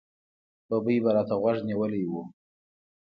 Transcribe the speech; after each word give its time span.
ببۍ 0.67 0.97
به 1.03 1.11
را 1.15 1.23
ته 1.29 1.35
غوږ 1.41 1.57
نیولی 1.69 2.03
و. 2.09 2.13